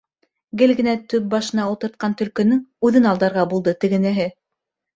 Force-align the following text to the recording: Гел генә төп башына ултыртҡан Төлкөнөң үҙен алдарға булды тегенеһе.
Гел 0.61 0.71
генә 0.79 0.95
төп 1.13 1.27
башына 1.33 1.67
ултыртҡан 1.73 2.17
Төлкөнөң 2.23 2.65
үҙен 2.91 3.09
алдарға 3.13 3.47
булды 3.55 3.77
тегенеһе. 3.87 4.31